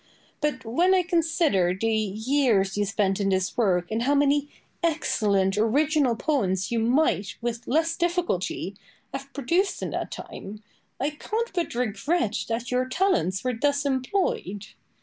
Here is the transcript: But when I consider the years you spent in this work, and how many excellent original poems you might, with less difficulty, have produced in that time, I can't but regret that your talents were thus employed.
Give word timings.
But 0.39 0.65
when 0.65 0.95
I 0.95 1.03
consider 1.03 1.75
the 1.79 1.91
years 1.93 2.75
you 2.75 2.85
spent 2.85 3.19
in 3.21 3.29
this 3.29 3.55
work, 3.55 3.91
and 3.91 4.01
how 4.01 4.15
many 4.15 4.49
excellent 4.81 5.59
original 5.59 6.15
poems 6.15 6.71
you 6.71 6.79
might, 6.79 7.37
with 7.39 7.67
less 7.67 7.95
difficulty, 7.95 8.75
have 9.13 9.31
produced 9.31 9.83
in 9.83 9.91
that 9.91 10.09
time, 10.09 10.63
I 10.99 11.11
can't 11.11 11.53
but 11.53 11.75
regret 11.75 12.45
that 12.49 12.71
your 12.71 12.89
talents 12.89 13.43
were 13.43 13.53
thus 13.53 13.85
employed. 13.85 14.69